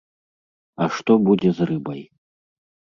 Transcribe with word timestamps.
А 0.81 0.89
што 0.97 1.19
будзе 1.29 1.49
з 1.61 1.71
рыбай? 1.73 2.05